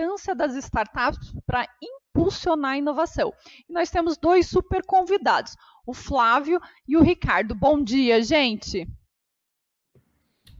[0.00, 3.32] importância das startups para impulsionar a inovação.
[3.68, 7.54] E nós temos dois super convidados, o Flávio e o Ricardo.
[7.54, 8.88] Bom dia, gente.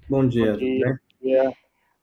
[0.08, 0.53] Bom dia.
[0.53, 1.53] Bom dia.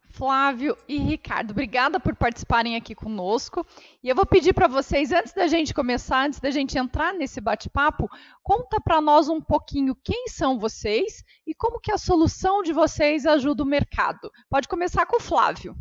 [0.10, 1.52] Flávio e Ricardo.
[1.52, 3.64] Obrigada por participarem aqui conosco.
[4.02, 7.40] E eu vou pedir para vocês, antes da gente começar, antes da gente entrar nesse
[7.40, 8.10] bate-papo,
[8.42, 13.28] conta para nós um pouquinho quem são vocês e como que a solução de vocês
[13.28, 14.32] ajuda o mercado.
[14.50, 15.76] Pode começar com o Flávio.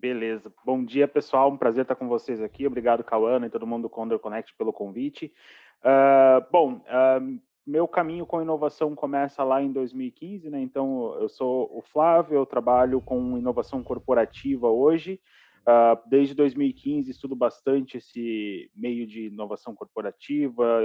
[0.00, 0.52] Beleza.
[0.64, 1.50] Bom dia, pessoal.
[1.50, 2.64] Um prazer estar com vocês aqui.
[2.64, 5.32] Obrigado, Cauana e todo mundo do Condor Connect pelo convite.
[5.80, 10.60] Uh, bom, uh, meu caminho com inovação começa lá em 2015, né?
[10.60, 15.20] Então, eu sou o Flávio, eu trabalho com inovação corporativa hoje.
[15.62, 20.80] Uh, desde 2015 estudo bastante esse meio de inovação corporativa,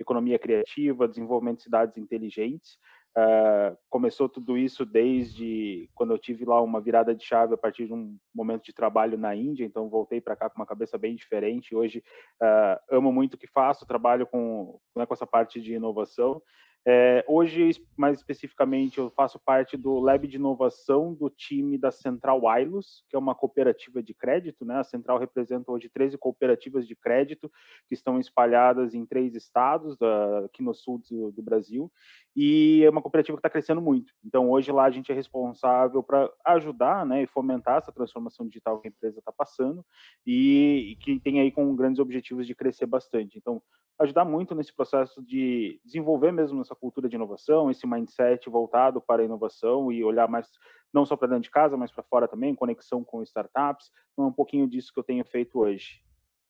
[0.00, 2.76] economia criativa, desenvolvimento de cidades inteligentes.
[3.16, 7.86] Uh, começou tudo isso desde quando eu tive lá uma virada de chave a partir
[7.86, 11.16] de um momento de trabalho na Índia, então voltei para cá com uma cabeça bem
[11.16, 11.74] diferente.
[11.74, 12.04] Hoje
[12.40, 16.40] uh, amo muito o que faço, trabalho com, né, com essa parte de inovação
[16.86, 22.42] é, hoje, mais especificamente, eu faço parte do Lab de Inovação do time da Central
[22.42, 24.64] Wireless, que é uma cooperativa de crédito.
[24.64, 24.76] Né?
[24.76, 27.52] A Central representa hoje 13 cooperativas de crédito
[27.86, 31.92] que estão espalhadas em três estados da, aqui no sul do, do, Brasil.
[32.34, 34.14] E é uma cooperativa que está crescendo muito.
[34.24, 38.80] Então, hoje lá a gente é responsável para ajudar né, e fomentar essa transformação digital
[38.80, 39.84] que a empresa está passando
[40.26, 43.36] e, e que tem aí com grandes objetivos de crescer bastante.
[43.36, 43.60] Então,
[44.00, 49.22] ajudar muito nesse processo de desenvolver mesmo essa cultura de inovação, esse mindset voltado para
[49.22, 50.48] a inovação e olhar mais
[50.92, 53.90] não só para dentro de casa, mas para fora também, conexão com startups.
[54.12, 56.02] Então, é um pouquinho disso que eu tenho feito hoje.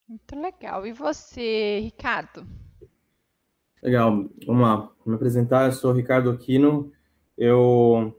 [0.08, 0.86] Muito legal.
[0.86, 2.46] E você, Ricardo?
[3.82, 4.28] Legal.
[4.46, 4.76] Vamos lá.
[4.76, 5.66] Vou me apresentar.
[5.66, 6.90] Eu sou Ricardo Aquino.
[7.36, 8.14] Eu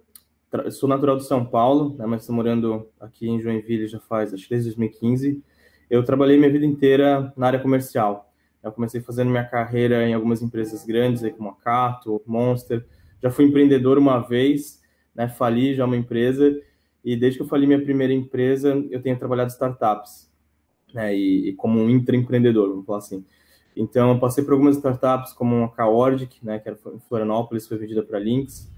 [0.71, 4.43] sou natural de São Paulo, né, mas estou morando aqui em Joinville já faz, acho
[4.43, 5.43] que desde 2015.
[5.89, 8.30] Eu trabalhei minha vida inteira na área comercial.
[8.64, 12.86] Eu comecei fazendo minha carreira em algumas empresas grandes, aí, como a Cato, Monster.
[13.22, 14.82] Já fui empreendedor uma vez,
[15.16, 16.55] né, fali já uma empresa,
[17.04, 20.30] e desde que eu fali minha primeira empresa, eu tenho trabalhado em startups,
[20.94, 23.26] né, e, e como um intraempreendedor, vamos falar assim.
[23.76, 28.04] Então, passei por algumas startups, como a Caordic, né, que era em Florianópolis, foi vendida
[28.04, 28.70] para Lynx.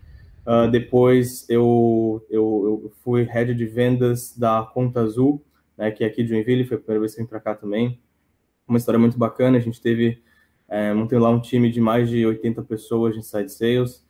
[0.46, 5.44] Uh, depois, eu, eu, eu, fui head de vendas da Conta Azul,
[5.78, 8.00] né, que é aqui de Joinville, foi a primeira vez que vim para cá também
[8.68, 9.58] uma história muito bacana.
[9.58, 10.22] A gente teve,
[10.68, 14.06] é, montei lá um time de mais de 80 pessoas de inside sales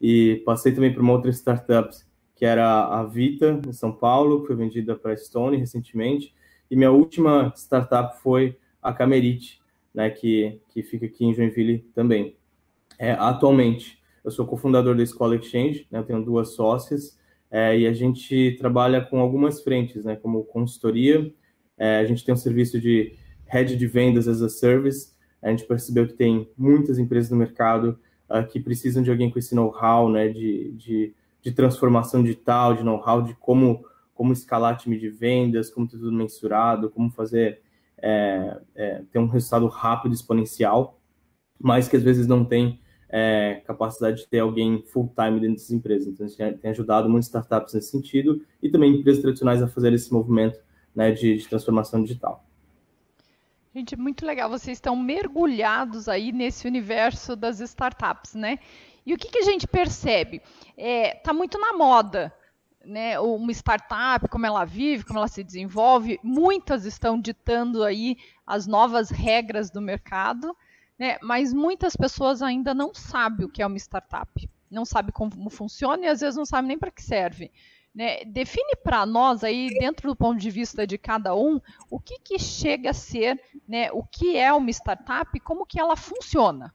[0.00, 1.94] e passei também por uma outra startup
[2.34, 6.34] que era a Vita, em São Paulo, que foi vendida para a Stone recentemente.
[6.70, 9.60] E minha última startup foi a Camerite,
[9.94, 12.36] né, que, que fica aqui em Joinville também.
[12.98, 17.18] É, atualmente, eu sou cofundador da Escola Exchange, né, eu tenho duas sócias,
[17.50, 21.32] é, e a gente trabalha com algumas frentes, né, como consultoria,
[21.78, 23.16] é, a gente tem um serviço de
[23.46, 25.12] head de vendas as a service,
[25.42, 27.98] a gente percebeu que tem muitas empresas no mercado
[28.30, 32.82] uh, que precisam de alguém com esse know-how, né, de, de, de, transformação digital, de
[32.82, 33.84] know-how de como,
[34.14, 37.60] como escalar time de vendas, como ter tudo mensurado, como fazer
[37.98, 40.98] é, é, ter um resultado rápido, exponencial,
[41.60, 46.08] mas que às vezes não tem é, capacidade de ter alguém full-time dentro dessas empresas.
[46.08, 49.92] Então, a gente tem ajudado muitas startups nesse sentido e também empresas tradicionais a fazer
[49.92, 50.58] esse movimento
[50.94, 52.44] né, de, de transformação digital.
[53.74, 54.48] Gente, muito legal.
[54.48, 58.60] Vocês estão mergulhados aí nesse universo das startups, né?
[59.04, 60.36] E o que, que a gente percebe?
[60.36, 62.32] Está é, tá muito na moda.
[62.84, 68.66] Né, uma startup, como ela vive, como ela se desenvolve, muitas estão ditando aí as
[68.66, 70.54] novas regras do mercado,
[70.98, 75.48] né, mas muitas pessoas ainda não sabem o que é uma startup, não sabem como
[75.48, 77.50] funciona e às vezes não sabem nem para que serve.
[77.94, 78.24] Né?
[78.24, 82.38] Define para nós aí, dentro do ponto de vista de cada um, o que, que
[82.38, 86.74] chega a ser, né, o que é uma startup e como que ela funciona.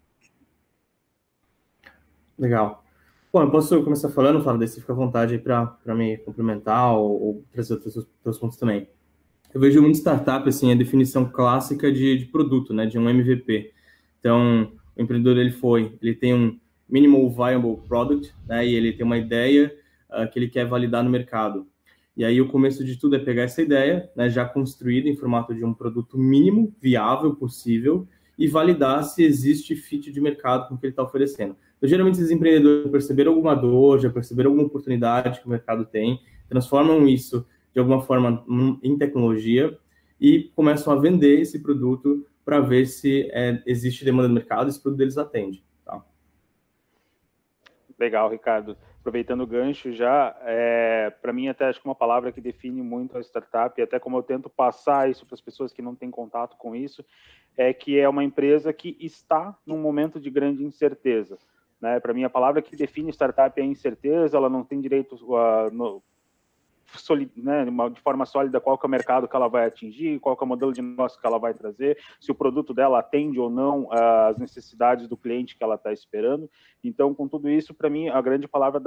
[2.38, 2.85] Legal.
[3.34, 7.46] Bom, eu posso começar falando, daí você fica à vontade para me complementar ou, ou
[7.52, 8.88] trazer outros, outros pontos também.
[9.53, 13.73] Eu vejo muito startup, assim, a definição clássica de, de produto, né, de um MVP.
[14.20, 16.58] Então, o empreendedor, ele foi, ele tem um
[16.88, 19.76] minimal viable product, né, e ele tem uma ideia
[20.09, 21.67] uh, que ele quer validar no mercado.
[22.16, 25.56] E aí o começo de tudo é pegar essa ideia, né, já construída em formato
[25.56, 28.08] de um produto mínimo, viável, possível,
[28.38, 31.56] e validar se existe fit de mercado com o que ele está oferecendo.
[31.78, 36.20] Então, geralmente, esses empreendedores perceberam alguma dor, já perceberam alguma oportunidade que o mercado tem,
[36.47, 38.44] transformam isso de alguma forma
[38.84, 39.78] em tecnologia
[40.20, 44.70] e começam a vender esse produto para ver se é, existe demanda no mercado e
[44.70, 45.64] esse produto deles atende.
[47.99, 52.41] Legal, Ricardo aproveitando o gancho já, é, para mim até acho que uma palavra que
[52.41, 55.81] define muito a startup, e até como eu tento passar isso para as pessoas que
[55.81, 57.03] não têm contato com isso,
[57.57, 61.37] é que é uma empresa que está num momento de grande incerteza.
[61.81, 61.99] Né?
[61.99, 66.03] Para mim, a palavra que define startup é incerteza, ela não tem direito a, no,
[67.38, 70.47] né, de forma sólida qual é o mercado que ela vai atingir, qual é o
[70.47, 74.38] modelo de negócio que ela vai trazer, se o produto dela atende ou não às
[74.38, 76.50] necessidades do cliente que ela está esperando.
[76.84, 78.80] Então, com tudo isso, para mim, a grande palavra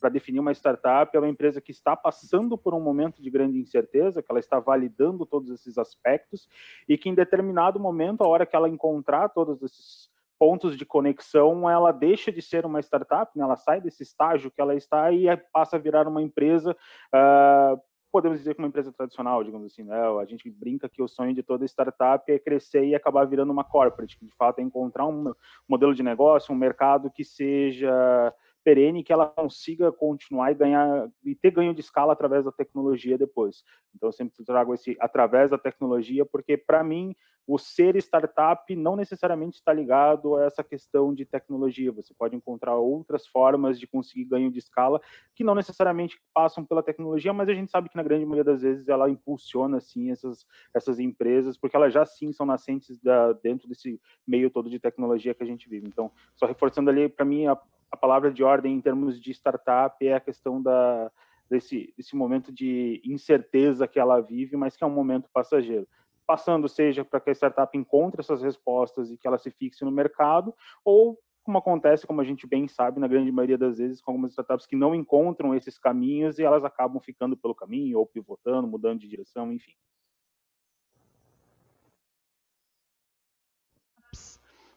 [0.00, 3.58] para definir uma startup é uma empresa que está passando por um momento de grande
[3.58, 6.48] incerteza, que ela está validando todos esses aspectos
[6.88, 10.13] e que em determinado momento, a hora que ela encontrar todos esses
[10.44, 13.42] pontos de conexão, ela deixa de ser uma startup, né?
[13.42, 16.76] ela sai desse estágio que ela está e passa a virar uma empresa,
[17.14, 17.80] uh,
[18.12, 19.96] podemos dizer que uma empresa tradicional, digamos assim, né?
[20.20, 23.64] A gente brinca que o sonho de toda startup é crescer e acabar virando uma
[23.64, 25.32] corporate, que de fato é encontrar um
[25.66, 28.30] modelo de negócio, um mercado que seja
[28.64, 33.18] perene que ela consiga continuar e ganhar e ter ganho de escala através da tecnologia
[33.18, 33.62] depois.
[33.94, 37.14] Então eu sempre trago esse através da tecnologia porque para mim
[37.46, 41.92] o ser startup não necessariamente está ligado a essa questão de tecnologia.
[41.92, 44.98] Você pode encontrar outras formas de conseguir ganho de escala
[45.34, 48.62] que não necessariamente passam pela tecnologia, mas a gente sabe que na grande maioria das
[48.62, 53.68] vezes ela impulsiona assim essas essas empresas porque elas já sim são nascentes da, dentro
[53.68, 55.86] desse meio todo de tecnologia que a gente vive.
[55.86, 57.58] Então, só reforçando ali para mim a
[57.90, 61.10] a palavra de ordem em termos de startup é a questão da,
[61.48, 65.86] desse, desse momento de incerteza que ela vive, mas que é um momento passageiro.
[66.26, 69.90] Passando, seja para que a startup encontre essas respostas e que ela se fixe no
[69.90, 70.54] mercado,
[70.84, 74.30] ou como acontece, como a gente bem sabe, na grande maioria das vezes, com algumas
[74.30, 79.00] startups que não encontram esses caminhos e elas acabam ficando pelo caminho, ou pivotando, mudando
[79.00, 79.74] de direção, enfim.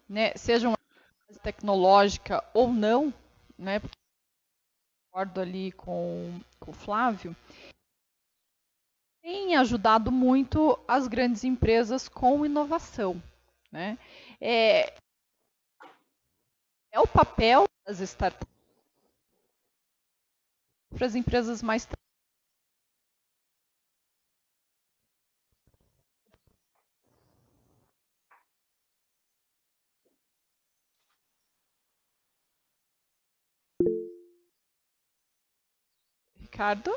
[0.06, 0.74] Né, sejam
[1.36, 3.12] tecnológica ou não,
[3.58, 3.80] né?
[5.10, 7.36] Concordo ali com, com o Flávio,
[9.22, 13.22] tem ajudado muito as grandes empresas com inovação,
[13.70, 13.98] né?
[14.40, 14.94] É,
[16.90, 18.48] é o papel das startups
[20.90, 21.86] para as empresas mais
[36.58, 36.92] Ricardo?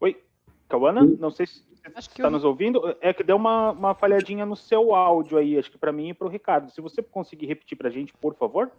[0.00, 0.22] Oi,
[0.68, 1.04] Cauana?
[1.18, 2.30] Não sei se você está eu...
[2.30, 2.96] nos ouvindo.
[3.00, 6.14] É que deu uma, uma falhadinha no seu áudio aí, acho que para mim e
[6.14, 6.70] para o Ricardo.
[6.70, 8.70] Se você conseguir repetir para a gente, por favor.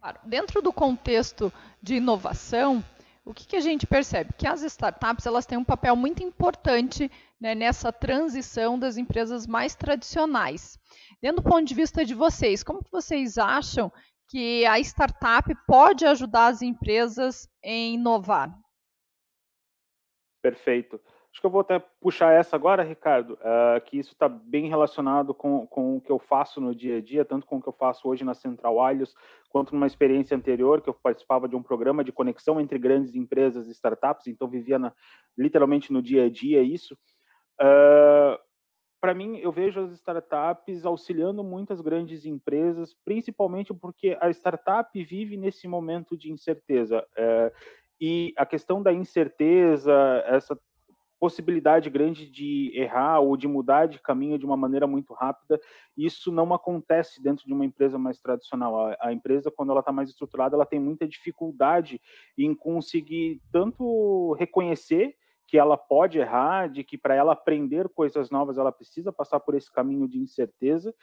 [0.00, 0.20] Claro.
[0.22, 2.84] Dentro do contexto de inovação,
[3.24, 4.32] o que, que, a gente percebe?
[4.38, 7.10] Que as startups elas têm um papel muito importante
[7.40, 10.78] né, nessa transição das empresas mais tradicionais.
[11.20, 13.90] Dentro do ponto de vista de vocês, como que vocês acham
[14.28, 18.56] que a startup pode ajudar as empresas em inovar?
[20.40, 21.00] Perfeito.
[21.30, 25.34] Acho que eu vou até puxar essa agora, Ricardo, uh, que isso está bem relacionado
[25.34, 27.72] com, com o que eu faço no dia a dia, tanto com o que eu
[27.72, 29.14] faço hoje na Central Alhos,
[29.50, 33.68] quanto numa experiência anterior, que eu participava de um programa de conexão entre grandes empresas
[33.68, 34.92] e startups, então vivia na,
[35.36, 36.96] literalmente no dia a dia isso.
[37.60, 38.38] Uh,
[39.00, 45.36] Para mim, eu vejo as startups auxiliando muitas grandes empresas, principalmente porque a startup vive
[45.36, 47.06] nesse momento de incerteza.
[47.16, 47.52] Uh,
[48.00, 49.92] e a questão da incerteza,
[50.26, 50.58] essa
[51.18, 55.60] possibilidade grande de errar ou de mudar de caminho de uma maneira muito rápida,
[55.96, 58.94] isso não acontece dentro de uma empresa mais tradicional.
[59.00, 62.00] A, empresa, quando ela está mais estruturada, ela tem muita dificuldade
[62.36, 65.14] em conseguir tanto reconhecer
[65.48, 69.54] que ela pode errar, de que para ela aprender coisas novas ela precisa passar por
[69.54, 70.94] esse caminho de incerteza,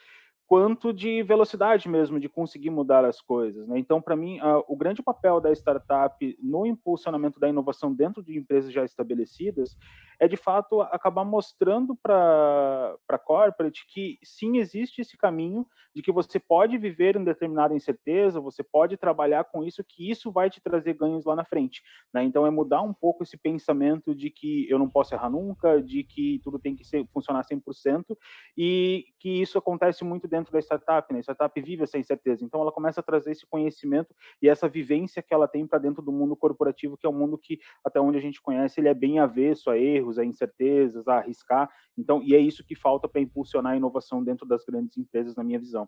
[0.47, 3.67] quanto de velocidade mesmo, de conseguir mudar as coisas.
[3.67, 3.79] Né?
[3.79, 8.37] Então, para mim, uh, o grande papel da startup no impulsionamento da inovação dentro de
[8.37, 9.75] empresas já estabelecidas
[10.19, 16.11] é, de fato, acabar mostrando para a corporate que sim, existe esse caminho de que
[16.11, 20.59] você pode viver em determinada incerteza, você pode trabalhar com isso, que isso vai te
[20.59, 21.81] trazer ganhos lá na frente.
[22.13, 22.23] Né?
[22.25, 26.03] Então, é mudar um pouco esse pensamento de que eu não posso errar nunca, de
[26.03, 28.17] que tudo tem que ser, funcionar 100%,
[28.57, 31.11] e que isso acontece muito dentro da startup.
[31.13, 31.19] Né?
[31.19, 32.43] A startup vive essa incerteza.
[32.43, 36.01] Então, ela começa a trazer esse conhecimento e essa vivência que ela tem para dentro
[36.01, 38.93] do mundo corporativo, que é um mundo que, até onde a gente conhece, ele é
[38.93, 41.69] bem avesso a erros, a incertezas, a arriscar.
[41.97, 45.43] Então, e é isso que falta para impulsionar a inovação dentro das grandes empresas, na
[45.43, 45.84] minha visão.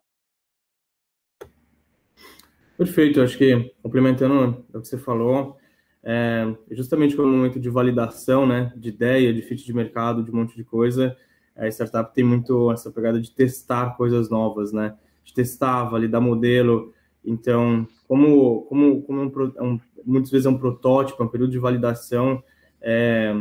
[2.78, 5.58] Perfeito, acho que complementando o que você falou,
[6.04, 10.36] é, justamente pelo momento de validação, né, de ideia, de fit de mercado, de um
[10.36, 11.18] monte de coisa,
[11.56, 16.94] a startup tem muito essa pegada de testar coisas novas, né, de testar, validar modelo,
[17.26, 21.60] Então, como, como, como um, um, muitas vezes é um protótipo, é um período de
[21.60, 22.42] validação,
[22.80, 23.36] é,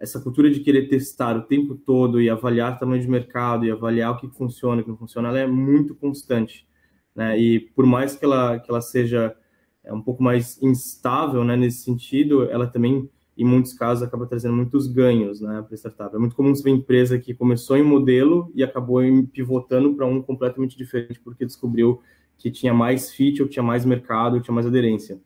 [0.00, 3.70] essa cultura de querer testar o tempo todo e avaliar o tamanho de mercado e
[3.70, 6.66] avaliar o que funciona e o que não funciona, ela é muito constante.
[7.16, 7.38] Né?
[7.38, 9.34] E por mais que ela, que ela seja
[9.82, 14.54] é, um pouco mais instável né, nesse sentido, ela também, em muitos casos, acaba trazendo
[14.54, 16.14] muitos ganhos né, para a startup.
[16.14, 19.00] É muito comum você ver empresa que começou em modelo e acabou
[19.32, 22.02] pivotando para um completamente diferente porque descobriu
[22.36, 25.18] que tinha mais feature, que tinha mais mercado, que tinha mais aderência.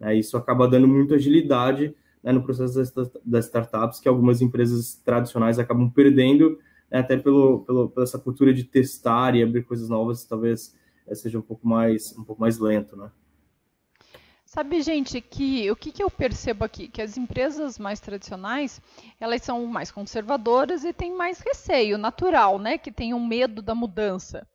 [0.00, 2.74] É, isso acaba dando muita agilidade né, no processo
[3.24, 6.58] das, startups que algumas empresas tradicionais acabam perdendo,
[6.90, 10.74] né, até pelo, pelo, pela essa cultura de testar e abrir coisas novas, talvez
[11.14, 13.10] seja um pouco mais um pouco mais lento, né?
[14.44, 16.88] Sabe, gente, que o que, que eu percebo aqui?
[16.88, 18.80] Que as empresas mais tradicionais,
[19.20, 22.78] elas são mais conservadoras e têm mais receio natural, né?
[22.78, 24.48] Que tem um medo da mudança.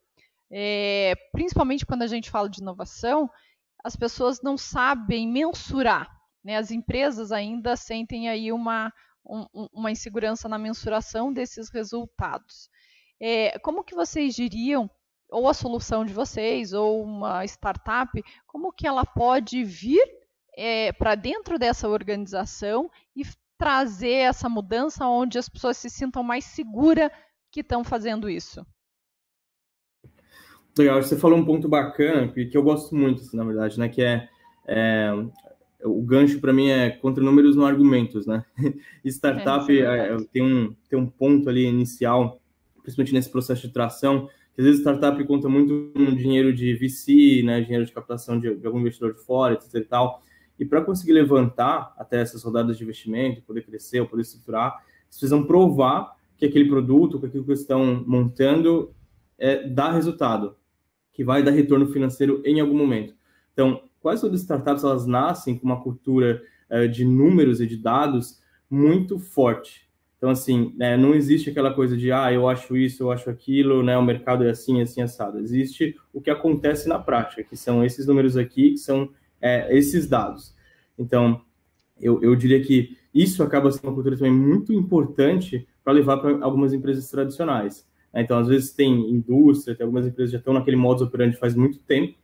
[0.51, 3.29] É, principalmente quando a gente fala de inovação,
[3.83, 6.09] as pessoas não sabem mensurar
[6.43, 6.57] né?
[6.57, 8.91] As empresas ainda sentem aí uma,
[9.25, 12.69] um, uma insegurança na mensuração desses resultados.
[13.19, 14.89] É, como que vocês diriam,
[15.33, 18.09] ou a solução de vocês, ou uma startup,
[18.47, 20.03] como que ela pode vir
[20.55, 23.23] é, para dentro dessa organização e
[23.57, 27.09] trazer essa mudança onde as pessoas se sintam mais seguras
[27.51, 28.65] que estão fazendo isso?
[30.77, 33.89] Legal, você falou um ponto bacana que, que eu gosto muito, assim, na verdade, né?
[33.89, 34.27] Que é,
[34.67, 35.11] é
[35.83, 38.43] o gancho para mim é contra números no argumentos, né?
[39.05, 42.41] Startup é, é, tem, um, tem um ponto ali inicial,
[42.81, 47.61] principalmente nesse processo de tração, às vezes startup conta muito com dinheiro de VC, né,
[47.61, 50.23] dinheiro de captação de, de algum investidor de fora, etc e tal,
[50.59, 55.17] e para conseguir levantar até essas rodadas de investimento, poder crescer ou poder estruturar, eles
[55.17, 58.93] precisam provar que aquele produto, que aquilo que estão montando
[59.37, 60.55] é, dá resultado,
[61.11, 63.15] que vai dar retorno financeiro em algum momento.
[63.53, 67.77] Então, quase todas as startups elas nascem com uma cultura uh, de números e de
[67.77, 69.87] dados muito forte.
[70.23, 73.83] Então, assim, né, não existe aquela coisa de, ah, eu acho isso, eu acho aquilo,
[73.83, 75.37] né, o mercado é assim, assim, assado.
[75.37, 79.09] Existe o que acontece na prática, que são esses números aqui, que são
[79.41, 80.55] é, esses dados.
[80.97, 81.41] Então,
[81.99, 86.41] eu, eu diria que isso acaba sendo uma cultura também muito importante para levar para
[86.41, 87.85] algumas empresas tradicionais.
[88.13, 88.21] Né?
[88.21, 91.53] Então, às vezes tem indústria, tem algumas empresas que já estão naquele modus operandi faz
[91.53, 92.17] muito tempo,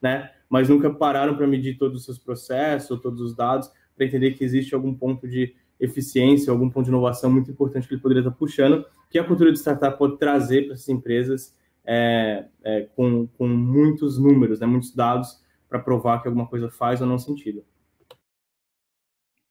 [0.00, 0.30] né?
[0.48, 4.44] mas nunca pararam para medir todos os seus processos, todos os dados, para entender que
[4.44, 8.32] existe algum ponto de eficiência, algum ponto de inovação muito importante que ele poderia estar
[8.32, 13.48] puxando, que a cultura de startup pode trazer para essas empresas é, é, com, com
[13.48, 17.64] muitos números, né, muitos dados, para provar que alguma coisa faz ou não sentido.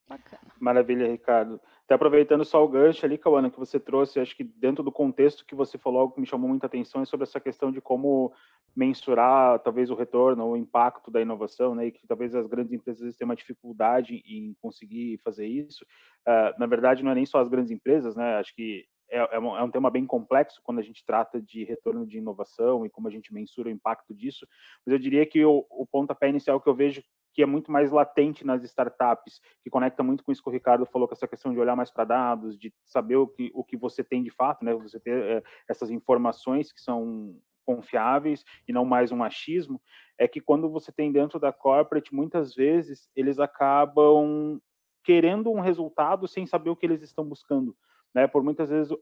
[0.08, 0.42] Bacana.
[0.58, 1.60] Maravilha, Ricardo.
[1.90, 5.44] Até aproveitando só o gancho ali, Cauana, que você trouxe, acho que dentro do contexto
[5.44, 8.32] que você falou, algo que me chamou muita atenção é sobre essa questão de como
[8.76, 12.72] mensurar talvez o retorno ou o impacto da inovação, né, e que talvez as grandes
[12.72, 15.84] empresas tenham uma dificuldade em conseguir fazer isso.
[16.28, 19.40] Uh, na verdade, não é nem só as grandes empresas, né, acho que é, é,
[19.40, 22.88] um, é um tema bem complexo quando a gente trata de retorno de inovação e
[22.88, 24.46] como a gente mensura o impacto disso,
[24.86, 27.90] mas eu diria que o, o pontapé inicial que eu vejo que é muito mais
[27.90, 31.52] latente nas startups, que conecta muito com isso que o Ricardo falou, com essa questão
[31.52, 34.64] de olhar mais para dados, de saber o que, o que você tem de fato,
[34.64, 34.74] né?
[34.74, 39.80] Você ter é, essas informações que são confiáveis e não mais um achismo,
[40.18, 44.60] é que quando você tem dentro da corporate, muitas vezes eles acabam
[45.04, 47.76] querendo um resultado sem saber o que eles estão buscando,
[48.12, 48.26] né?
[48.26, 48.92] Por muitas vezes,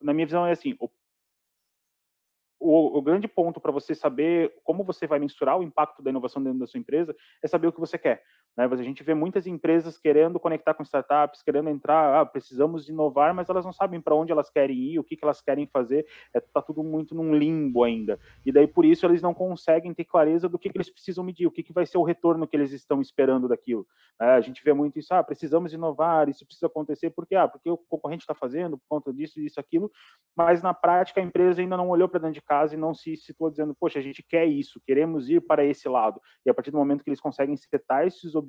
[0.00, 0.88] na minha visão é assim, o
[2.66, 6.42] o, o, grande ponto para você saber como você vai mensurar o impacto da inovação
[6.42, 8.22] dentro da sua empresa é saber o que você quer.
[8.56, 8.64] Né?
[8.64, 13.48] A gente vê muitas empresas querendo conectar com startups, querendo entrar, ah, precisamos inovar, mas
[13.48, 16.38] elas não sabem para onde elas querem ir, o que, que elas querem fazer, está
[16.38, 18.18] é, tá tudo muito num limbo ainda.
[18.44, 21.46] E daí, por isso, eles não conseguem ter clareza do que, que eles precisam medir,
[21.46, 23.86] o que, que vai ser o retorno que eles estão esperando daquilo.
[24.20, 27.68] É, a gente vê muito isso, ah, precisamos inovar, isso precisa acontecer, porque, ah, porque
[27.68, 29.90] o concorrente está fazendo, por conta disso, isso, aquilo,
[30.34, 33.16] mas na prática a empresa ainda não olhou para dentro de casa e não se
[33.16, 36.20] situou dizendo, poxa, a gente quer isso, queremos ir para esse lado.
[36.44, 38.45] E a partir do momento que eles conseguem setar esses objetivos,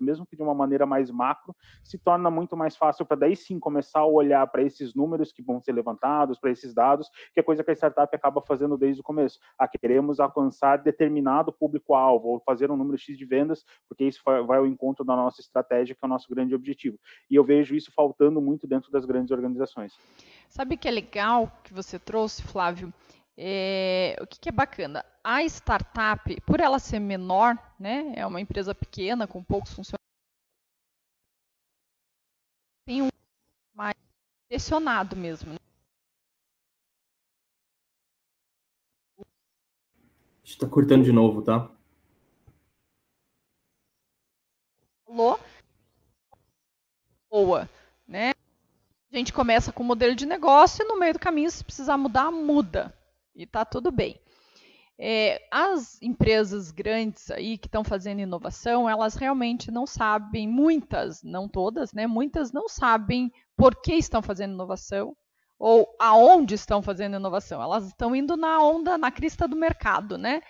[0.00, 3.58] mesmo que de uma maneira mais macro, se torna muito mais fácil para daí sim
[3.58, 7.42] começar a olhar para esses números que vão ser levantados, para esses dados, que é
[7.42, 9.38] coisa que a startup acaba fazendo desde o começo.
[9.58, 14.58] Ah, queremos alcançar determinado público-alvo, ou fazer um número X de vendas, porque isso vai
[14.58, 16.98] ao encontro da nossa estratégia, que é o nosso grande objetivo.
[17.30, 19.98] E eu vejo isso faltando muito dentro das grandes organizações.
[20.48, 22.92] Sabe que é legal que você trouxe, Flávio?
[23.38, 25.04] É, o que, que, é bacana?
[25.22, 30.06] A startup, por ela ser menor, né, é uma empresa pequena, com poucos funcionários,
[32.86, 33.08] tem um
[33.74, 33.94] mais
[34.48, 35.52] direcionado mesmo.
[35.52, 35.58] Né?
[40.42, 41.70] Está cortando de novo, tá?
[45.06, 45.38] Alô?
[47.28, 47.68] Boa,
[48.06, 48.30] né?
[49.12, 51.98] A gente começa com o modelo de negócio e no meio do caminho, se precisar
[51.98, 52.94] mudar, muda.
[53.36, 54.18] E tá tudo bem.
[54.98, 61.46] É, as empresas grandes aí que estão fazendo inovação, elas realmente não sabem, muitas, não
[61.46, 62.06] todas, né?
[62.06, 65.14] Muitas não sabem por que estão fazendo inovação
[65.58, 67.62] ou aonde estão fazendo inovação.
[67.62, 70.40] Elas estão indo na onda, na crista do mercado, né?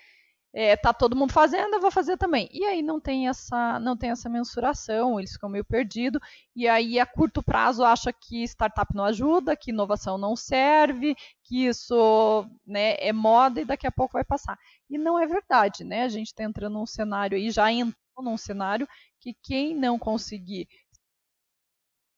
[0.58, 2.48] É, tá todo mundo fazendo, eu vou fazer também.
[2.50, 6.18] E aí não tem essa, não tem essa mensuração, eles ficam meio perdidos,
[6.56, 11.66] e aí a curto prazo acha que startup não ajuda, que inovação não serve, que
[11.66, 14.58] isso né, é moda e daqui a pouco vai passar.
[14.88, 16.04] E não é verdade, né?
[16.04, 18.88] A gente está entrando num cenário aí, já entrou num cenário
[19.20, 20.66] que quem não conseguir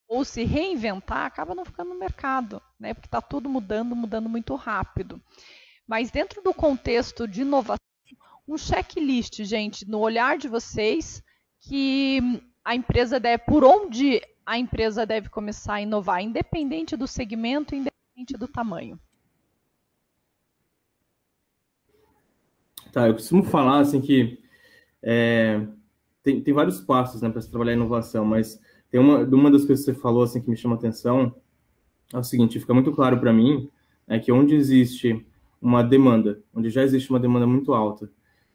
[0.07, 2.95] ou se reinventar acaba não ficando no mercado, né?
[2.95, 5.21] Porque está tudo mudando, mudando muito rápido.
[5.88, 7.88] Mas dentro do contexto de inovação,
[8.49, 11.23] um checklist, gente, no olhar de vocês,
[11.61, 17.75] que a empresa deve, por onde a empresa deve começar a inovar, independente do segmento,
[17.75, 18.99] independente do tamanho.
[22.90, 24.43] Tá, eu costumo falar assim que
[25.02, 25.67] é,
[26.23, 28.59] tem, tem vários passos né, para se trabalhar inovação, mas
[28.90, 31.35] tem uma, uma das coisas que você falou assim que me chama atenção
[32.14, 33.71] é o seguinte, fica muito claro para mim
[34.07, 35.26] é que onde existe
[35.61, 38.11] uma demanda, onde já existe uma demanda muito alta,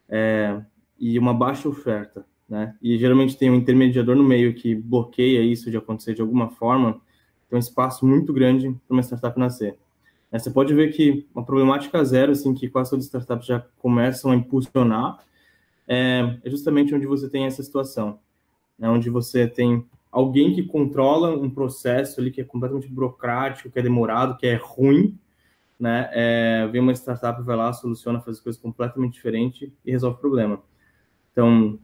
[0.10, 0.62] é,
[1.00, 2.75] e uma baixa oferta, né?
[2.81, 7.01] E geralmente tem um intermediador no meio que bloqueia isso de acontecer de alguma forma,
[7.50, 9.77] tem um espaço muito grande para uma startup nascer.
[10.31, 13.63] É, você pode ver que uma problemática zero, assim, que quase todas as startups já
[13.77, 15.19] começam a impulsionar,
[15.88, 18.19] é, é justamente onde você tem essa situação,
[18.77, 18.89] né?
[18.89, 23.81] onde você tem alguém que controla um processo ali que é completamente burocrático, que é
[23.81, 25.17] demorado, que é ruim,
[25.83, 26.09] né?
[26.13, 30.63] É, vem uma startup, vai lá, soluciona, faz coisas completamente diferentes e resolve o problema.
[31.29, 31.77] Então,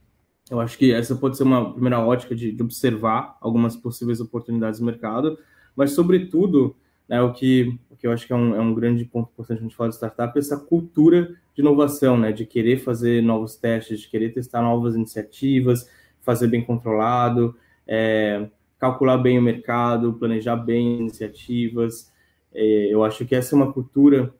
[0.49, 4.79] eu acho que essa pode ser uma primeira ótica de, de observar algumas possíveis oportunidades
[4.79, 5.37] no mercado,
[5.75, 6.77] mas, sobretudo,
[7.09, 9.59] né, o, que, o que eu acho que é um, é um grande ponto importante
[9.59, 13.57] a gente falar de startup é essa cultura de inovação, né, de querer fazer novos
[13.57, 15.89] testes, de querer testar novas iniciativas,
[16.21, 17.53] fazer bem controlado,
[17.85, 18.47] é,
[18.79, 22.08] calcular bem o mercado, planejar bem iniciativas,
[22.53, 24.33] é, eu acho que essa é uma cultura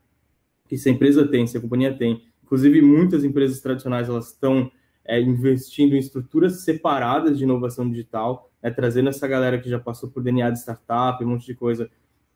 [0.68, 2.24] que se a empresa tem, se a companhia tem.
[2.44, 4.72] Inclusive, muitas empresas tradicionais elas estão
[5.06, 10.10] é, investindo em estruturas separadas de inovação digital, né, trazendo essa galera que já passou
[10.10, 11.90] por DNA de startup, um monte de coisa,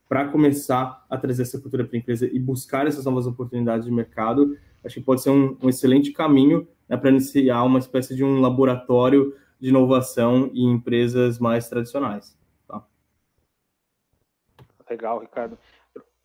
[0.09, 3.91] para começar a trazer essa cultura para a empresa e buscar essas novas oportunidades de
[3.91, 4.57] mercado.
[4.83, 8.41] Acho que pode ser um, um excelente caminho né, para iniciar uma espécie de um
[8.41, 12.35] laboratório de inovação em empresas mais tradicionais.
[14.93, 15.57] Legal, Ricardo.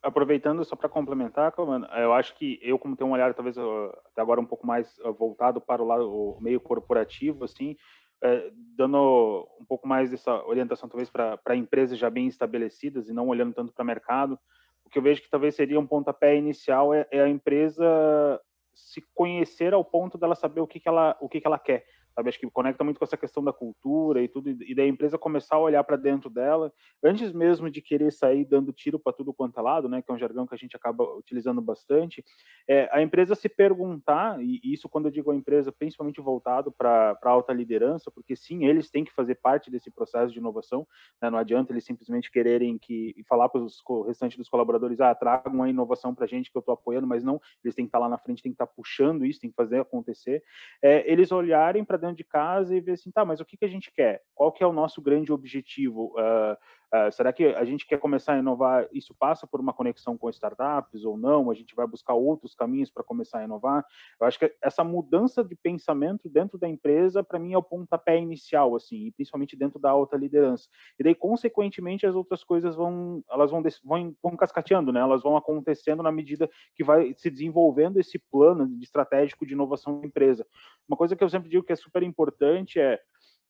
[0.03, 1.53] Aproveitando só para complementar,
[1.97, 5.61] eu acho que eu, como tenho um olhar talvez até agora um pouco mais voltado
[5.61, 7.77] para o lado o meio corporativo, assim,
[8.23, 13.29] é, dando um pouco mais dessa orientação talvez para empresas já bem estabelecidas e não
[13.29, 14.39] olhando tanto para o mercado,
[14.85, 18.41] o que eu vejo que talvez seria um pontapé inicial é, é a empresa
[18.75, 21.85] se conhecer ao ponto dela saber o que, que ela o que, que ela quer
[22.15, 22.29] sabe?
[22.29, 25.57] Acho que conecta muito com essa questão da cultura e tudo, e da empresa começar
[25.57, 29.59] a olhar para dentro dela, antes mesmo de querer sair dando tiro para tudo quanto
[29.59, 30.03] é lado, né?
[30.03, 32.25] Que é um jargão que a gente acaba utilizando bastante.
[32.69, 37.19] É, a empresa se perguntar, e isso quando eu digo a empresa, principalmente voltado para
[37.25, 40.87] alta liderança, porque sim, eles têm que fazer parte desse processo de inovação,
[41.21, 41.31] né?
[41.31, 45.53] não adianta eles simplesmente quererem que e falar para os restantes dos colaboradores, ah, tragam
[45.53, 47.99] uma inovação para a gente que eu estou apoiando, mas não, eles têm que estar
[47.99, 50.43] tá lá na frente, têm que estar tá puxando isso, têm que fazer acontecer.
[50.83, 53.65] É, eles olharem para dentro de casa e ver assim, tá, mas o que, que
[53.65, 54.23] a gente quer?
[54.35, 56.15] Qual que é o nosso grande objetivo?
[56.17, 56.57] Uh,
[56.95, 58.89] Uh, será que a gente quer começar a inovar?
[58.93, 61.51] Isso passa por uma conexão com startups ou não?
[61.51, 63.85] A gente vai buscar outros caminhos para começar a inovar?
[64.19, 68.19] Eu acho que essa mudança de pensamento dentro da empresa, para mim, é o pontapé
[68.19, 70.67] inicial, assim, e principalmente dentro da alta liderança.
[70.99, 75.01] E daí, consequentemente, as outras coisas vão, elas vão, vão, vão cascateando, né?
[75.01, 80.01] Elas vão acontecendo na medida que vai se desenvolvendo esse plano de estratégico de inovação
[80.01, 80.47] da empresa.
[80.89, 82.99] Uma coisa que eu sempre digo que é super importante é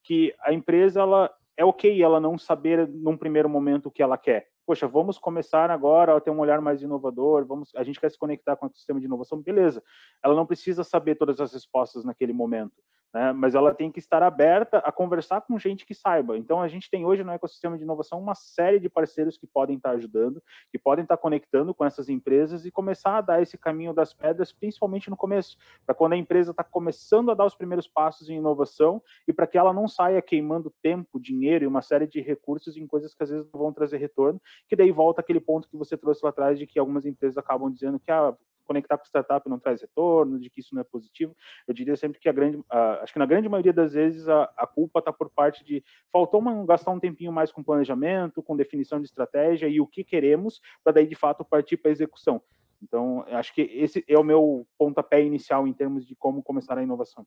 [0.02, 4.16] que a empresa ela é ok ela não saber num primeiro momento o que ela
[4.16, 4.46] quer.
[4.64, 8.18] Poxa, vamos começar agora a ter um olhar mais inovador, vamos, a gente quer se
[8.18, 9.82] conectar com o sistema de inovação, beleza.
[10.24, 12.76] Ela não precisa saber todas as respostas naquele momento
[13.12, 13.32] né?
[13.32, 16.36] mas ela tem que estar aberta a conversar com gente que saiba.
[16.36, 19.76] Então, a gente tem hoje no ecossistema de inovação uma série de parceiros que podem
[19.76, 23.92] estar ajudando, que podem estar conectando com essas empresas e começar a dar esse caminho
[23.92, 27.88] das pedras, principalmente no começo, para quando a empresa está começando a dar os primeiros
[27.88, 32.06] passos em inovação e para que ela não saia queimando tempo, dinheiro e uma série
[32.06, 35.40] de recursos em coisas que às vezes não vão trazer retorno, que daí volta aquele
[35.40, 38.36] ponto que você trouxe lá atrás de que algumas empresas acabam dizendo que ah,
[38.68, 41.34] conectar com startup não traz retorno, de que isso não é positivo.
[41.66, 42.62] Eu diria sempre que a grande,
[43.02, 46.40] acho que na grande maioria das vezes a, a culpa está por parte de faltou
[46.40, 50.60] uma, gastar um tempinho mais com planejamento, com definição de estratégia e o que queremos,
[50.84, 52.42] para daí de fato partir para a execução.
[52.82, 56.82] Então, acho que esse é o meu pontapé inicial em termos de como começar a
[56.82, 57.26] inovação.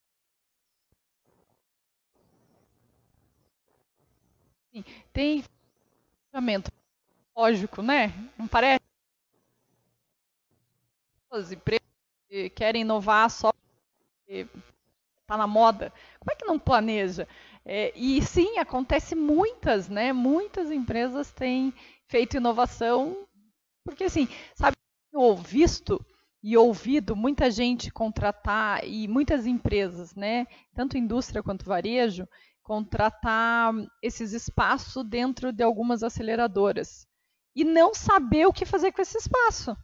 [5.12, 5.44] Tem
[6.32, 6.72] planejamento
[7.36, 8.08] lógico, né?
[8.38, 8.91] Não parece?
[11.32, 11.86] As empresas
[12.30, 13.52] que querem inovar só
[14.26, 14.48] porque
[15.22, 15.92] está na moda.
[16.20, 17.28] Como é que não planeja?
[17.66, 20.12] É, e sim, acontece muitas, né?
[20.14, 21.74] Muitas empresas têm
[22.08, 23.26] feito inovação,
[23.86, 24.76] porque assim, sabe,
[25.14, 26.04] eu visto
[26.44, 32.28] e ouvido muita gente contratar e muitas empresas, né, tanto indústria quanto varejo,
[32.64, 37.06] contratar esses espaços dentro de algumas aceleradoras
[37.56, 39.76] e não saber o que fazer com esse espaço.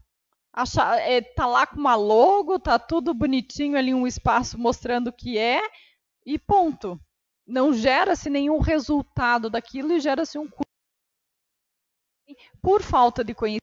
[0.58, 5.14] Achar, é, tá lá com uma logo, tá tudo bonitinho ali um espaço mostrando o
[5.14, 5.62] que é
[6.26, 7.00] e ponto.
[7.46, 10.66] Não gera-se nenhum resultado daquilo e gera-se um custo.
[12.60, 13.62] Por falta de conhecimento,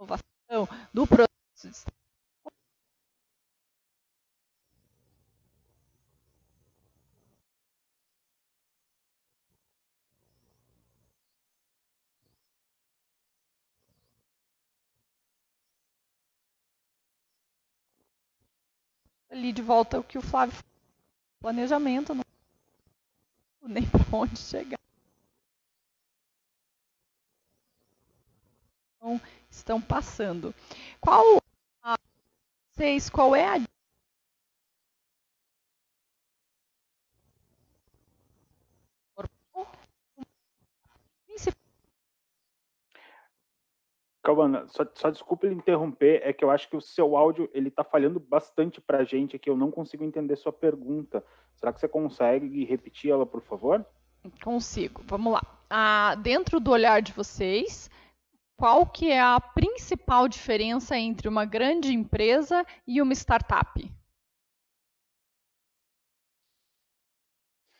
[0.00, 1.84] inovação do processo
[19.34, 20.56] ali de volta o que o Flávio
[21.40, 22.24] planejamento, não
[23.62, 24.78] nem para onde chegar.
[28.96, 29.20] Então,
[29.50, 30.54] estão passando.
[31.00, 31.42] Qual
[31.82, 31.96] a,
[32.72, 33.73] vocês, qual é a
[44.24, 47.68] Calma, só, só desculpa ele interromper, é que eu acho que o seu áudio ele
[47.68, 51.22] está falhando bastante para a gente aqui, eu não consigo entender sua pergunta.
[51.56, 53.84] Será que você consegue repetir ela, por favor?
[54.42, 55.42] Consigo, vamos lá.
[55.68, 57.90] Ah, dentro do olhar de vocês,
[58.56, 63.94] qual que é a principal diferença entre uma grande empresa e uma startup?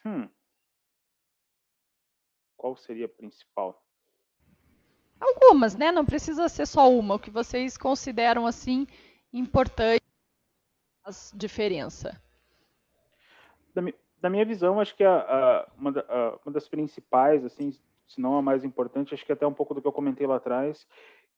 [0.05, 0.29] Hum.
[2.59, 3.84] Qual seria a principal?
[5.25, 5.91] Algumas, né?
[5.91, 7.15] Não precisa ser só uma.
[7.15, 8.87] O que vocês consideram assim
[9.33, 10.03] importante
[11.03, 12.21] as diferença?
[13.75, 13.83] Da,
[14.21, 17.73] da, minha visão, acho que a, a, uma, a, uma, das principais, assim,
[18.07, 20.37] se não a mais importante, acho que até um pouco do que eu comentei lá
[20.37, 20.87] atrás,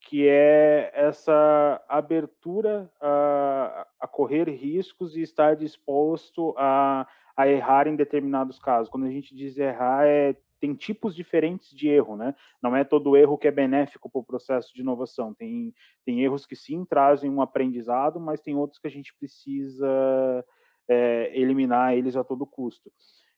[0.00, 7.06] que é essa abertura a, a correr riscos e estar disposto a,
[7.36, 8.88] a errar em determinados casos.
[8.88, 12.34] Quando a gente diz errar, é tem tipos diferentes de erro, né?
[12.62, 15.34] Não é todo erro que é benéfico para o processo de inovação.
[15.34, 20.44] Tem, tem erros que sim trazem um aprendizado, mas tem outros que a gente precisa
[20.88, 22.90] é, eliminar eles a todo custo.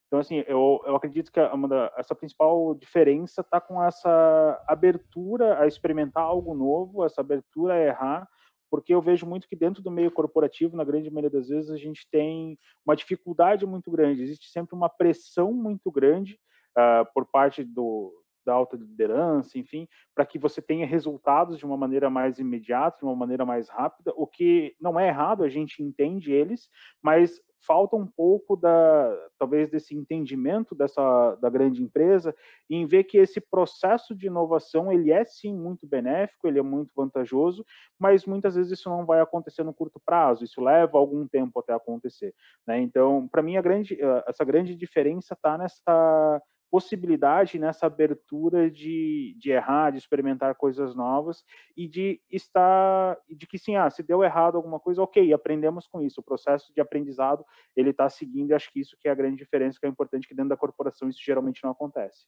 [0.08, 5.66] Então, assim, eu, eu acredito que da, essa principal diferença está com essa abertura a
[5.66, 8.28] experimentar algo novo, essa abertura a errar,
[8.70, 11.76] porque eu vejo muito que dentro do meio corporativo, na grande maioria das vezes, a
[11.76, 16.38] gente tem uma dificuldade muito grande, existe sempre uma pressão muito grande
[16.76, 18.12] uh, por parte do,
[18.48, 23.04] da alta liderança, enfim, para que você tenha resultados de uma maneira mais imediata, de
[23.04, 26.70] uma maneira mais rápida, o que não é errado, a gente entende eles,
[27.02, 32.34] mas falta um pouco da talvez desse entendimento dessa da grande empresa
[32.70, 36.92] em ver que esse processo de inovação ele é sim muito benéfico, ele é muito
[36.96, 37.66] vantajoso,
[37.98, 41.72] mas muitas vezes isso não vai acontecer no curto prazo, isso leva algum tempo até
[41.74, 42.32] acontecer,
[42.66, 42.80] né?
[42.80, 49.50] Então, para mim a grande essa grande diferença está nessa possibilidade nessa abertura de, de
[49.50, 51.44] errar, de experimentar coisas novas
[51.76, 56.00] e de estar, de que sim, ah, se deu errado alguma coisa, ok, aprendemos com
[56.00, 56.20] isso.
[56.20, 58.50] O processo de aprendizado ele está seguindo.
[58.50, 60.56] E acho que isso que é a grande diferença, que é importante que dentro da
[60.56, 62.26] corporação isso geralmente não acontece.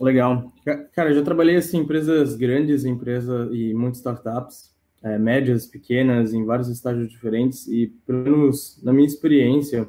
[0.00, 0.52] Legal,
[0.92, 6.34] cara, eu já trabalhei assim em empresas grandes, empresa e muitas startups, é, médias, pequenas,
[6.34, 9.88] em vários estágios diferentes e pelo menos na minha experiência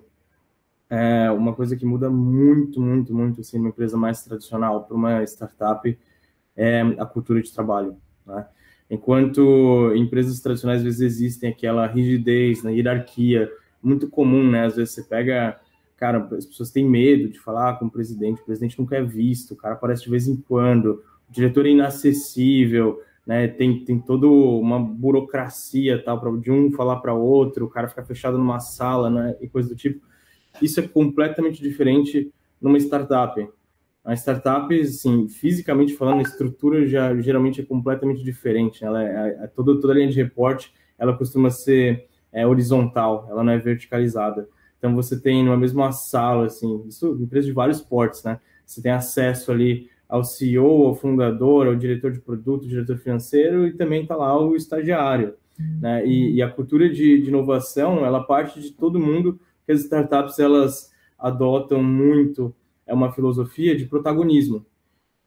[0.89, 5.24] é uma coisa que muda muito, muito, muito, assim, uma empresa mais tradicional para uma
[5.24, 5.98] startup
[6.56, 8.48] é a cultura de trabalho, né?
[8.89, 13.50] Enquanto empresas tradicionais, às vezes, existem aquela rigidez na hierarquia,
[13.82, 14.65] muito comum, né?
[14.65, 15.60] Às vezes você pega,
[15.98, 19.54] cara, as pessoas têm medo de falar com o presidente, o presidente nunca é visto,
[19.54, 23.48] o cara aparece de vez em quando, o diretor é inacessível, né?
[23.48, 28.38] Tem, tem toda uma burocracia, tal, de um falar para outro, o cara fica fechado
[28.38, 29.36] numa sala, né?
[29.41, 30.06] E coisa do tipo
[30.62, 33.48] isso é completamente diferente numa startup.
[34.04, 38.84] A startup, assim, fisicamente falando, a estrutura já geralmente é completamente diferente.
[38.84, 43.28] Ela é, é, é toda, toda a linha de reporte, ela costuma ser é, horizontal,
[43.30, 44.48] ela não é verticalizada.
[44.78, 48.39] Então você tem numa mesma sala, assim, isso empresa de vários portes, né?
[48.65, 53.74] Você tem acesso ali ao CEO, ao fundador, ao diretor de produto, diretor financeiro e
[53.74, 55.34] também está lá o estagiário.
[55.58, 56.06] Né?
[56.06, 60.39] E, e, a cultura de, de, inovação, ela parte de todo mundo, que as startups
[60.39, 62.54] elas adotam muito
[62.86, 64.65] é uma filosofia de protagonismo.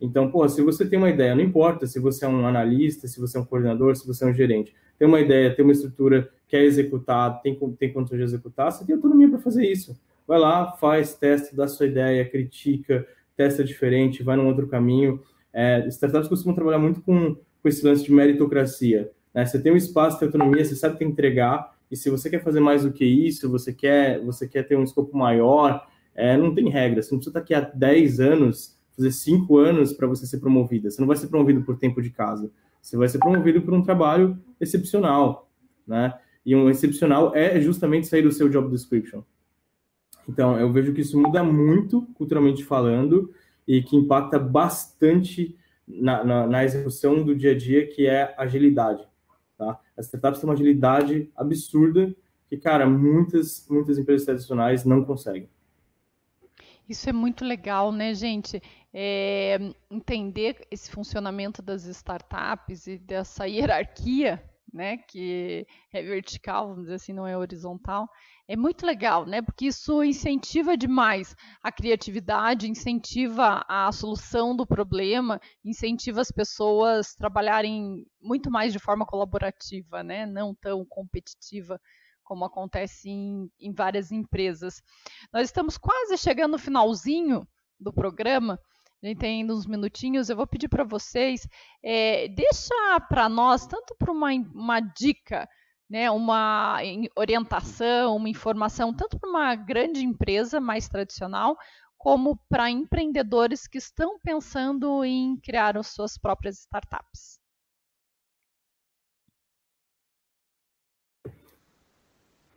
[0.01, 3.19] Então, pô, se você tem uma ideia, não importa se você é um analista, se
[3.19, 6.31] você é um coordenador, se você é um gerente, tem uma ideia, tem uma estrutura,
[6.47, 9.99] quer executar, tem, tem condições de executar, você tem autonomia para fazer isso.
[10.27, 15.21] Vai lá, faz, testa, dá sua ideia, critica, testa diferente, vai num outro caminho.
[15.53, 19.11] É, startups costumam trabalhar muito com, com esse lance de meritocracia.
[19.35, 19.47] Né?
[19.47, 22.29] Você tem um espaço, de autonomia, você sabe que tem que entregar, e se você
[22.29, 26.37] quer fazer mais do que isso, você quer, você quer ter um escopo maior, é,
[26.37, 27.03] não tem regra.
[27.03, 30.91] Você não precisa estar aqui há 10 anos, fazer 5 anos para você ser promovida.
[30.91, 32.51] Você não vai ser promovido por tempo de casa.
[32.83, 35.51] Você vai ser promovido por um trabalho excepcional,
[35.87, 36.15] né?
[36.45, 39.23] E um excepcional é justamente sair do seu job description.
[40.29, 43.33] Então, eu vejo que isso muda muito, culturalmente falando,
[43.67, 49.08] e que impacta bastante na, na, na execução do dia a dia, que é agilidade.
[49.99, 52.15] As startups têm uma agilidade absurda
[52.49, 55.51] que, cara, muitas, muitas empresas tradicionais não conseguem.
[56.89, 58.63] Isso é muito legal, né, gente?
[58.95, 59.59] É,
[59.91, 67.13] entender esse funcionamento das startups e dessa hierarquia, né, que é vertical, vamos dizer assim,
[67.13, 68.09] não é horizontal,
[68.47, 69.43] é muito legal, né?
[69.43, 78.07] Porque isso incentiva demais a criatividade, incentiva a solução do problema, incentiva as pessoas trabalharem
[78.21, 80.25] muito mais de forma colaborativa, né?
[80.25, 81.79] Não tão competitiva
[82.25, 84.83] como acontece em, em várias empresas.
[85.33, 87.47] Nós estamos quase chegando no finalzinho
[87.81, 88.59] do programa.
[89.03, 90.29] A gente tem uns minutinhos.
[90.29, 91.47] Eu vou pedir para vocês,
[91.85, 92.27] é,
[93.09, 95.49] para nós, tanto para uma, uma dica,
[95.89, 96.79] né, uma
[97.17, 101.57] orientação, uma informação, tanto para uma grande empresa mais tradicional,
[101.97, 107.39] como para empreendedores que estão pensando em criar as suas próprias startups.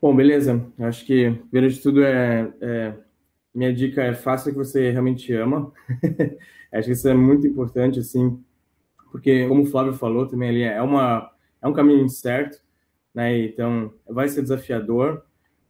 [0.02, 0.74] Bom, beleza.
[0.80, 3.11] Acho que, primeiro de tudo, é, é
[3.54, 5.72] minha dica é faça o que você realmente ama.
[6.72, 8.42] Acho que isso é muito importante, assim,
[9.12, 11.30] porque, como o Flávio falou também ali, é, uma,
[11.62, 12.60] é um caminho incerto,
[13.14, 13.38] né?
[13.40, 15.24] Então, vai ser desafiador.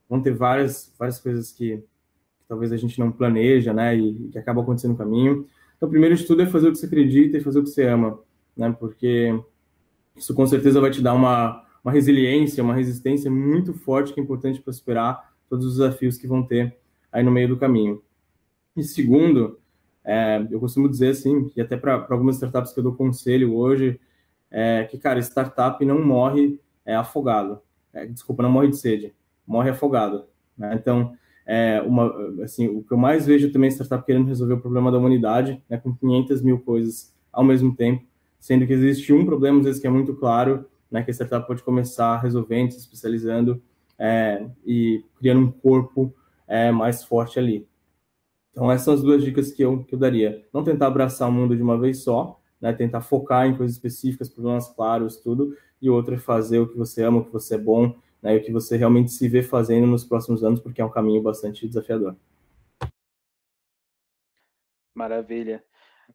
[0.08, 3.96] Vão ter várias, várias coisas que, que talvez a gente não planeja, né?
[3.96, 5.48] E que acabam acontecendo no caminho.
[5.76, 7.88] Então, primeiro de tudo é fazer o que você acredita e fazer o que você
[7.88, 8.20] ama,
[8.56, 8.76] né?
[8.80, 9.34] Porque
[10.16, 14.24] isso com certeza vai te dar uma uma resiliência, uma resistência muito forte que é
[14.24, 16.78] importante para superar todos os desafios que vão ter
[17.12, 18.02] aí no meio do caminho.
[18.76, 19.60] E segundo,
[20.04, 24.00] é, eu costumo dizer assim, e até para algumas startups que eu dou conselho hoje,
[24.50, 27.62] é que, cara, startup não morre é, afogado.
[27.94, 29.14] É, desculpa, não morre de sede,
[29.46, 30.26] morre afogado.
[30.58, 30.74] Né?
[30.76, 34.62] Então, é, uma, assim, o que eu mais vejo também é startup querendo resolver o
[34.62, 38.06] problema da humanidade, né, com 500 mil coisas ao mesmo tempo,
[38.40, 41.48] sendo que existe um problema, às vezes, que é muito claro, né, que a startup
[41.48, 43.62] pode começar resolvendo, se especializando
[43.98, 46.14] é, e criando um corpo
[46.52, 47.66] é, mais forte ali.
[48.52, 50.46] Então, essas são as duas dicas que eu, que eu daria.
[50.54, 54.28] Não tentar abraçar o mundo de uma vez só, né, tentar focar em coisas específicas,
[54.28, 57.58] problemas claros, tudo, e outra é fazer o que você ama, o que você é
[57.58, 60.86] bom, né, e o que você realmente se vê fazendo nos próximos anos, porque é
[60.86, 62.18] um caminho bastante desafiador.
[64.94, 65.64] Maravilha.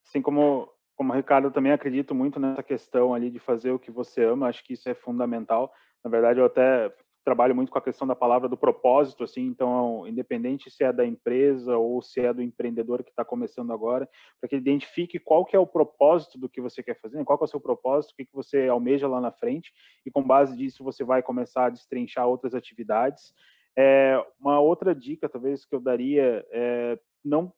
[0.04, 3.78] Assim como como o Ricardo, eu também acredito muito nessa questão ali de fazer o
[3.78, 5.70] que você ama, acho que isso é fundamental.
[6.02, 6.90] Na verdade, eu até
[7.26, 11.04] trabalho muito com a questão da palavra do propósito, assim, então, independente se é da
[11.04, 14.08] empresa ou se é do empreendedor que está começando agora,
[14.40, 17.36] para que ele identifique qual que é o propósito do que você quer fazer, qual
[17.36, 19.72] que é o seu propósito, o que, que você almeja lá na frente,
[20.06, 23.34] e com base disso você vai começar a destrinchar outras atividades.
[23.76, 27.52] É, uma outra dica, talvez, que eu daria é não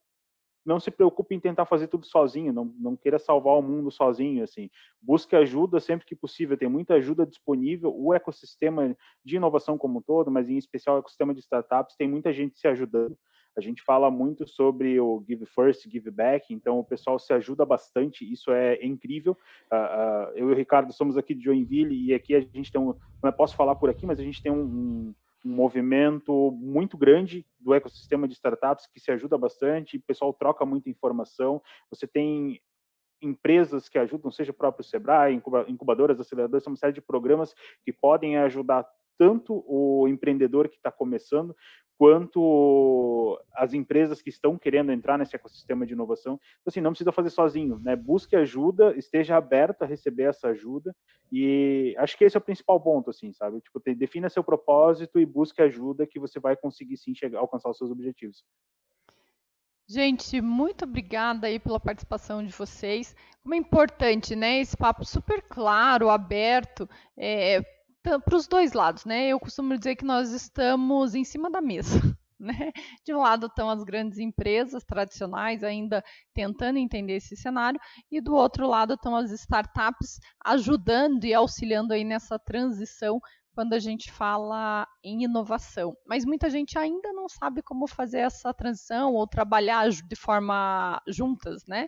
[0.69, 4.43] não se preocupe em tentar fazer tudo sozinho, não, não queira salvar o mundo sozinho,
[4.43, 4.69] assim.
[5.01, 10.01] Busque ajuda sempre que possível, tem muita ajuda disponível, o ecossistema de inovação como um
[10.01, 13.17] todo, mas em especial o ecossistema de startups, tem muita gente se ajudando.
[13.57, 17.65] A gente fala muito sobre o Give First, Give Back, então o pessoal se ajuda
[17.65, 19.35] bastante, isso é incrível.
[19.71, 22.79] Uh, uh, eu e o Ricardo somos aqui de Joinville e aqui a gente tem
[22.79, 26.97] um, não posso falar por aqui, mas a gente tem um, um um movimento muito
[26.97, 32.05] grande do ecossistema de startups que se ajuda bastante, o pessoal troca muita informação, você
[32.05, 32.61] tem
[33.21, 38.37] empresas que ajudam, seja o próprio Sebrae, incubadoras, aceleradoras, uma série de programas que podem
[38.37, 38.87] ajudar
[39.19, 41.53] tanto o empreendedor que está começando,
[41.97, 46.39] quanto as empresas que estão querendo entrar nesse ecossistema de inovação.
[46.61, 47.93] Então, assim, não precisa fazer sozinho, né?
[47.93, 50.95] Busque ajuda, esteja aberto a receber essa ajuda
[51.29, 53.59] e acho que esse é o principal ponto, assim, sabe?
[53.59, 57.77] Tipo, defina seu propósito e busque ajuda que você vai conseguir sim chegar, alcançar os
[57.77, 58.45] seus objetivos.
[59.85, 63.13] Gente, muito obrigada aí pela participação de vocês.
[63.43, 64.61] Como é importante, né?
[64.61, 67.61] Esse papo super claro, aberto, é,
[68.03, 69.27] para os dois lados, né?
[69.27, 71.89] Eu costumo dizer que nós estamos em cima da mesa.
[72.41, 72.71] Né?
[73.05, 76.01] De um lado estão as grandes empresas tradicionais ainda
[76.33, 77.77] tentando entender esse cenário,
[78.09, 83.19] e do outro lado estão as startups ajudando e auxiliando aí nessa transição
[83.53, 85.93] quando a gente fala em inovação.
[86.07, 91.65] Mas muita gente ainda não sabe como fazer essa transição ou trabalhar de forma juntas,
[91.67, 91.87] né?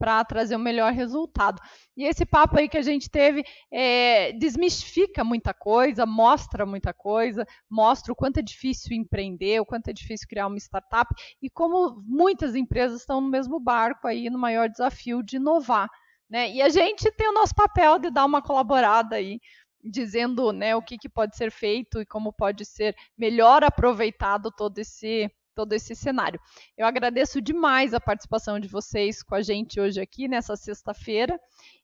[0.00, 1.60] Para trazer o um melhor resultado.
[1.94, 7.46] E esse papo aí que a gente teve é, desmistifica muita coisa, mostra muita coisa,
[7.70, 12.02] mostra o quanto é difícil empreender, o quanto é difícil criar uma startup e como
[12.06, 15.86] muitas empresas estão no mesmo barco aí no maior desafio de inovar.
[16.30, 16.50] Né?
[16.50, 19.38] E a gente tem o nosso papel de dar uma colaborada aí
[19.84, 24.78] dizendo né, o que, que pode ser feito e como pode ser melhor aproveitado todo
[24.78, 25.30] esse
[25.60, 26.40] todo esse cenário.
[26.74, 31.38] Eu agradeço demais a participação de vocês com a gente hoje aqui nessa sexta-feira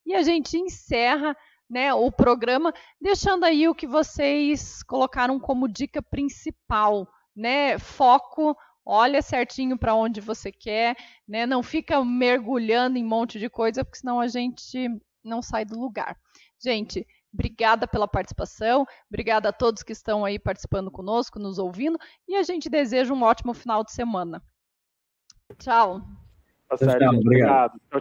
[0.06, 1.36] e a gente encerra
[1.68, 7.78] né, o programa deixando aí o que vocês colocaram como dica principal, né?
[7.78, 10.96] Foco, olha certinho para onde você quer,
[11.28, 11.44] né?
[11.44, 14.88] Não fica mergulhando em um monte de coisa, porque senão a gente
[15.22, 16.16] não sai do lugar.
[16.58, 22.34] Gente, Obrigada pela participação, obrigada a todos que estão aí participando conosco, nos ouvindo, e
[22.34, 24.42] a gente deseja um ótimo final de semana.
[25.58, 26.00] Tchau.
[26.68, 27.72] Tá certo, obrigado.
[27.72, 28.00] Tchau, tchau.